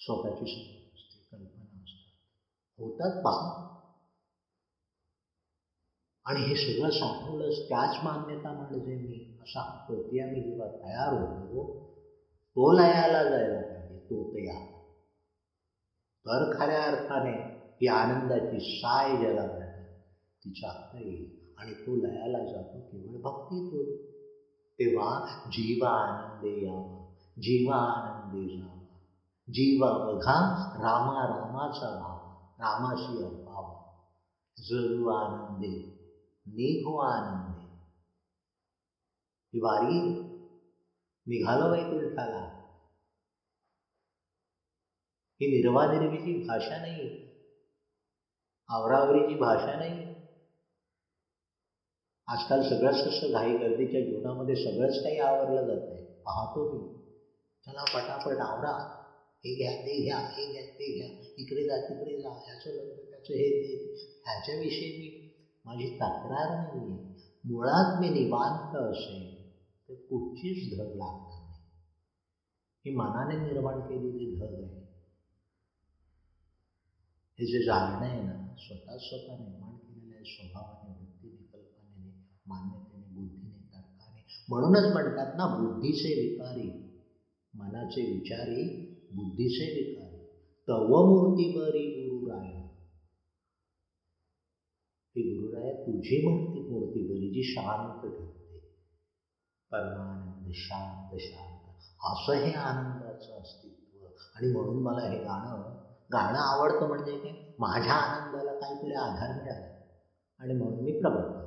स्वतःची 0.00 0.46
समज 0.46 0.76
असते 0.94 1.18
कल्पना 1.30 1.80
असतात. 1.82 2.10
होतात 2.78 3.20
पहा. 3.24 3.50
आणि 6.26 6.40
हे 6.40 6.54
सगळं 6.54 6.90
साठवलंच 6.90 7.58
त्याच 7.68 7.98
मान्यता 8.02 8.52
म्हणजे 8.52 8.94
मी 8.96 9.20
असा 9.40 9.62
प्रक्रिया 9.86 10.26
मी 10.26 10.40
जेव्हा 10.40 10.66
तयार 10.66 11.12
होतो 11.12 11.64
तो 12.56 12.72
लयाला 12.72 13.22
जायला 13.24 13.60
पाहिजे 13.60 13.96
तो 13.98 14.22
तया 14.24 14.58
तर 16.26 16.44
खऱ्या 16.52 16.82
अर्थाने 16.86 17.34
ही 17.80 17.86
आनंदाची 17.86 18.58
साय 18.60 19.16
ज्याला 19.16 19.44
म्हणतात 19.44 19.82
तिचा 20.44 20.72
येईल. 20.94 21.24
आणि 21.56 21.72
तो 21.74 21.96
लयाला 21.96 22.42
जातो 22.44 22.78
केवळ 22.80 23.16
भक्तीतून. 23.20 23.90
तेव्हा 24.80 25.08
जीव 25.54 25.84
आनंदे 25.84 26.52
यावा 26.62 26.96
जीवा 27.36 27.76
आनंदे 27.96 28.46
जावा 28.48 28.76
जीव 29.48 29.84
बघा 30.04 30.36
रामा 30.84 31.24
रामाचा 31.32 31.90
भाव 31.98 32.16
रामाशी 32.58 33.18
अर्पावा। 33.24 33.74
जरू 34.56 35.06
आनंदे 35.08 35.74
निघो 36.46 36.96
आनंदे 37.00 37.58
ही 39.52 39.60
वारी 39.60 40.00
निघालो 41.26 41.68
वैकुंठाला 41.72 42.40
ही 45.40 45.46
निर्वानिर्वीची 45.48 46.32
भाषा 46.38 46.78
नाही 46.78 47.08
आवरावरीची 48.68 49.34
भाषा 49.40 49.74
नाही 49.76 50.09
आजकाल 52.30 52.60
सगळंच 52.60 53.02
कसं 53.02 53.30
घाई 53.30 53.52
गर्दीच्या 53.52 54.00
जीवनामध्ये 54.00 54.54
सगळंच 54.54 55.02
काही 55.02 55.18
आवरलं 55.18 55.62
जात 55.62 55.88
आहे. 55.88 55.98
पाहतो 55.98 56.70
मी. 56.70 56.78
चला 57.66 57.84
पटापट 57.94 58.40
आवरा. 58.40 58.78
हे 59.44 59.54
घ्या, 59.56 59.74
ते 59.74 60.02
घ्या, 60.02 60.18
हे 60.18 60.50
घ्या, 60.50 60.62
ते 60.62 60.94
घ्या. 60.96 61.08
इकडे 61.36 61.64
जा, 61.64 61.78
तिकडे 61.78 62.18
जा. 62.20 62.28
ह्याचं 62.28 62.70
लग्न, 62.70 63.10
त्याचं 63.10 63.32
हे 63.32 63.74
ह्याच्याविषयी 64.24 64.96
मी, 64.98 65.08
माझी 65.64 65.86
तक्रार 65.94 66.58
नाही 66.58 66.90
आहे 66.90 66.98
मुळात 67.44 68.00
मी 68.00 68.08
निवांत 68.08 68.74
असेल, 68.74 69.34
तर 69.88 69.94
कुठचीच 69.94 70.72
धग 70.72 70.94
लागणार 70.94 71.38
नाही. 71.38 71.60
ही 72.84 72.90
मनाने 72.90 73.36
निर्माण 73.36 73.80
केलेली 73.80 74.36
धग 74.36 74.60
आहे. 74.60 74.80
हे 77.38 77.46
जे 77.46 77.60
जाणणं 77.62 78.06
आहे 78.06 78.20
ना 78.20 78.34
स्वतः 78.56 78.96
स्वतः 78.96 79.32
निर्माण 79.32 79.76
केलेलं 79.76 80.14
आहे 80.14 80.24
स्वभावाने 80.24 80.79
मान्यतेने 82.50 83.08
बुद्धीने 83.14 83.60
तर्काने. 83.74 84.22
म्हणूनच 84.48 84.92
म्हणतात 84.92 85.34
ना 85.34 85.46
बुद्धीचे 85.46 86.14
विकारी 86.20 86.68
मनाचे 87.54 88.02
विचारी 88.12 88.62
बुद्धीचे 89.10 89.72
विकारी. 89.74 90.16
तव 90.68 91.02
मूर्ती 91.06 91.52
बरी 91.52 91.86
गुरुराय 91.94 92.52
ही 95.16 95.22
गुरुराया 95.22 95.72
तुझी 95.72 96.18
मूर्ती 96.24 96.60
मूर्ती 96.68 97.02
बरी 97.04 97.28
जी 97.28 97.42
शांत 97.42 98.00
ठेवते 98.02 98.58
परमानंद 99.72 100.50
शांत 100.54 101.16
शांत. 101.20 101.66
असं 102.12 102.32
हे 102.32 102.52
आनंदाचं 102.52 103.40
अस्तित्व. 103.40 104.06
आणि 104.34 104.52
म्हणून 104.52 104.82
मला 104.82 105.02
हे 105.02 105.18
गाणं 105.18 105.72
गाणं 106.10 106.38
आवडतं 106.38 106.88
म्हणजे 106.88 107.16
काय? 107.16 107.32
माझ्या 107.58 107.94
आनंदाला 107.94 108.52
काहीतरी 108.52 108.94
आधार 108.94 109.32
मिळाला. 109.36 109.68
आणि 110.40 110.54
म्हणून 110.54 110.82
मी 110.82 110.92
प्रबळ. 110.92 111.39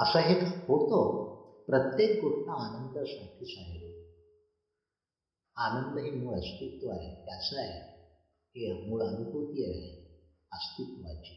असं 0.00 0.18
हे 0.18 0.34
होतं. 0.42 1.26
प्रत्येक 1.66 2.10
गोष्ट 2.20 2.48
आनंदासाठीच 2.48 3.54
आहे. 3.56 3.92
आनंद 5.56 5.98
हे 5.98 6.10
मूळ 6.10 6.36
अस्तित्व 6.38 6.88
आहे. 6.88 7.10
त्याचं 7.24 7.58
आहे. 7.58 7.78
हे 8.54 8.72
मूळ 8.72 9.02
अनुभूती 9.02 9.64
आहे. 9.64 9.90
अस्तित्वाची. 10.52 11.34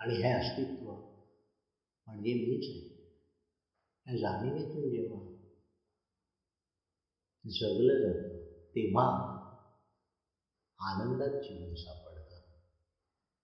आणि 0.00 0.14
हे 0.14 0.32
अस्तित्व 0.32 0.90
म्हणजे 2.06 2.34
मीच 2.34 2.70
आहे. 2.70 2.92
या 4.06 4.16
जाणीवेतून 4.16 4.90
जेव्हा 4.90 5.20
जगलं 7.44 7.96
जातं, 7.98 8.36
तेव्हा 8.74 9.06
आनंदात 10.80 11.30
जीवन 11.30 11.74
सापडतं. 11.74 12.01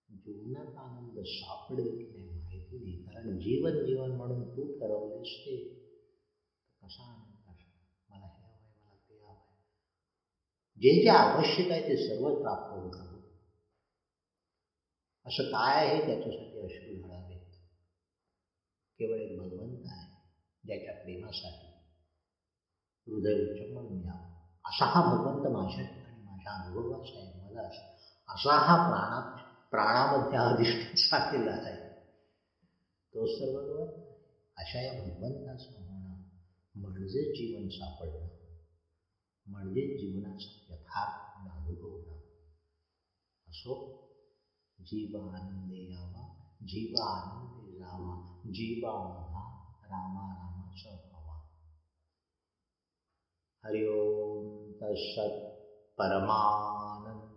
जीवनात 0.09 0.79
आनंद 0.79 1.19
सापडेल 1.27 1.95
की 2.01 2.09
नाही 2.13 2.39
माहिती 2.41 2.79
नाही. 2.79 2.97
कारण 2.97 3.37
जीवन 3.37 3.83
जीवन 3.83 4.11
म्हणून 4.11 4.43
तू 4.45 4.65
ठरवलेस 4.65 5.37
ते. 5.45 5.59
कसा 6.83 7.03
आनंद 7.03 7.49
असणार 7.49 7.85
मला 8.09 8.27
हे 8.27 8.43
हवंय 8.43 8.69
मला 8.79 8.95
ते 8.95 9.15
हवंय. 9.15 9.37
जे 10.77 11.01
जे 11.03 11.09
आवश्यक 11.09 11.71
आहे 11.71 11.81
ते 11.81 11.97
सर्व 11.97 12.31
प्राप्त 12.33 12.73
होतं 12.73 13.17
असं 15.27 15.43
काय 15.43 15.77
आहे 15.77 15.99
त्याच्यासाठी 16.07 16.59
अश्रू 16.59 16.95
घडावेत? 16.95 17.39
केवळ 19.01 19.19
एक 19.19 19.35
भगवंत 19.37 19.87
आहे 19.87 20.07
ज्याच्या 20.65 20.93
प्रेमासाठी 20.93 21.67
हृदय 23.07 23.35
उच्चमन 23.43 23.99
घ्यावं 23.99 24.25
असा 24.65 24.85
हा 24.85 25.01
भगवंत 25.03 25.47
माझ्या 25.47 25.83
ठिकाणी 25.85 26.21
माझ्या 26.23 26.53
अनुभवाचा 26.53 27.19
आहे. 27.19 27.33
मला 27.35 27.69
असा 28.29 28.57
हा 28.59 28.77
प्राणात 28.77 29.41
प्राणामध्ये 29.71 30.39
अधिष्ठित 30.39 30.95
झालेला 30.97 31.51
आहे. 31.51 31.89
तो 33.15 33.27
सर्व 33.27 33.85
अशा 34.57 34.81
या 34.81 34.93
भगवंताच 34.93 35.67
होणं 35.71 36.23
म्हणजे 36.75 37.33
जीवन 37.33 37.69
सापडणं 37.69 38.29
म्हणजे 39.47 39.99
जीवनाचा 39.99 40.75
यथार्थ 40.75 41.49
अनुभवणं 41.51 42.17
असो 43.49 43.99
जीव 44.81 45.19
आनंदे 45.19 45.93
यावा 45.93 46.35
जीव 46.63 47.03
आनंदे 47.03 47.79
जावा 47.79 48.43
जीवा 48.47 48.93
मधा 48.93 49.65
रामा 49.83 50.35
रामाचा 50.35 50.91
भावा. 50.91 51.39
हरि 53.65 53.87
ओम 53.87 54.73
तत्सत 54.73 55.49
परमानंद 55.99 57.28